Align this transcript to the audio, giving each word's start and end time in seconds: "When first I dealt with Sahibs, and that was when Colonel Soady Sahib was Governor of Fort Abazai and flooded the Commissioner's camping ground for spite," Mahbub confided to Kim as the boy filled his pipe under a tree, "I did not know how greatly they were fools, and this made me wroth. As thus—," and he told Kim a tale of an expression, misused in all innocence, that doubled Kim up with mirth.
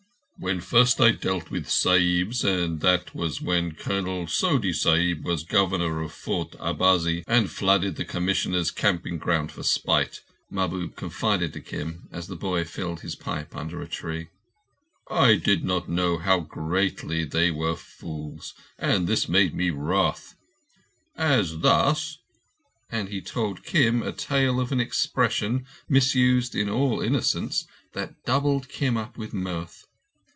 "When 0.37 0.59
first 0.59 0.99
I 0.99 1.11
dealt 1.11 1.51
with 1.51 1.69
Sahibs, 1.69 2.43
and 2.43 2.79
that 2.79 3.13
was 3.13 3.41
when 3.43 3.73
Colonel 3.75 4.25
Soady 4.25 4.73
Sahib 4.73 5.23
was 5.23 5.43
Governor 5.43 6.01
of 6.01 6.11
Fort 6.11 6.53
Abazai 6.53 7.23
and 7.27 7.47
flooded 7.47 7.95
the 7.95 8.05
Commissioner's 8.05 8.71
camping 8.71 9.19
ground 9.19 9.51
for 9.51 9.61
spite," 9.61 10.21
Mahbub 10.49 10.95
confided 10.95 11.53
to 11.53 11.61
Kim 11.61 12.07
as 12.11 12.25
the 12.25 12.35
boy 12.35 12.63
filled 12.63 13.01
his 13.01 13.13
pipe 13.13 13.55
under 13.55 13.83
a 13.83 13.87
tree, 13.87 14.29
"I 15.11 15.35
did 15.35 15.63
not 15.63 15.87
know 15.87 16.17
how 16.17 16.39
greatly 16.39 17.23
they 17.23 17.51
were 17.51 17.75
fools, 17.75 18.55
and 18.79 19.05
this 19.05 19.29
made 19.29 19.53
me 19.53 19.69
wroth. 19.69 20.33
As 21.15 21.59
thus—," 21.59 22.17
and 22.91 23.09
he 23.09 23.21
told 23.21 23.63
Kim 23.63 24.01
a 24.01 24.11
tale 24.11 24.59
of 24.59 24.71
an 24.71 24.79
expression, 24.79 25.67
misused 25.87 26.55
in 26.55 26.67
all 26.67 26.99
innocence, 26.99 27.67
that 27.93 28.15
doubled 28.25 28.69
Kim 28.69 28.97
up 28.97 29.19
with 29.19 29.35
mirth. 29.35 29.83